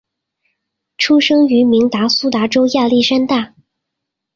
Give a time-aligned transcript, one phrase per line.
[0.97, 3.53] 出生于明尼苏达州亚历山大。